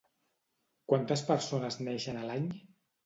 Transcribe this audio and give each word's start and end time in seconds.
Quantes 0.93 1.23
persones 1.27 1.77
neixen 1.89 2.19
a 2.23 2.29
l'any? 2.31 2.49